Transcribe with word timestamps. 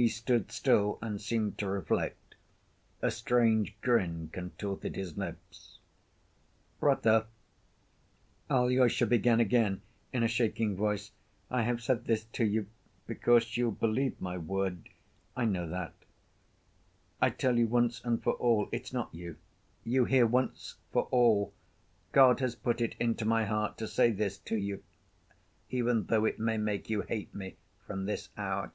He 0.00 0.06
stood 0.08 0.52
still 0.52 1.00
and 1.02 1.20
seemed 1.20 1.58
to 1.58 1.66
reflect. 1.66 2.36
A 3.02 3.10
strange 3.10 3.74
grin 3.80 4.30
contorted 4.32 4.94
his 4.94 5.16
lips. 5.16 5.80
"Brother," 6.78 7.26
Alyosha 8.48 9.06
began 9.06 9.40
again, 9.40 9.82
in 10.12 10.22
a 10.22 10.28
shaking 10.28 10.76
voice, 10.76 11.10
"I 11.50 11.62
have 11.62 11.82
said 11.82 12.04
this 12.04 12.26
to 12.26 12.44
you, 12.44 12.68
because 13.08 13.56
you'll 13.56 13.72
believe 13.72 14.20
my 14.20 14.38
word, 14.38 14.88
I 15.36 15.46
know 15.46 15.68
that. 15.68 15.94
I 17.20 17.30
tell 17.30 17.58
you 17.58 17.66
once 17.66 18.00
and 18.04 18.22
for 18.22 18.34
all, 18.34 18.68
it's 18.70 18.92
not 18.92 19.12
you. 19.12 19.34
You 19.82 20.04
hear, 20.04 20.28
once 20.28 20.76
for 20.92 21.08
all! 21.10 21.52
God 22.12 22.38
has 22.38 22.54
put 22.54 22.80
it 22.80 22.94
into 23.00 23.24
my 23.24 23.46
heart 23.46 23.76
to 23.78 23.88
say 23.88 24.12
this 24.12 24.38
to 24.38 24.54
you, 24.56 24.80
even 25.70 26.04
though 26.06 26.24
it 26.24 26.38
may 26.38 26.56
make 26.56 26.88
you 26.88 27.00
hate 27.00 27.34
me 27.34 27.56
from 27.84 28.04
this 28.04 28.28
hour." 28.36 28.70